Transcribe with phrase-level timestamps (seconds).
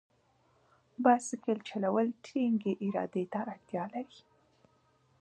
[1.03, 4.19] بایسکل چلول ټینګې ارادې ته اړتیا لري.